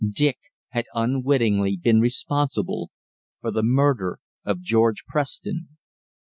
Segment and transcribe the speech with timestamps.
[0.15, 2.89] Dick had unwittingly been responsible
[3.39, 5.77] for the murder of George Preston!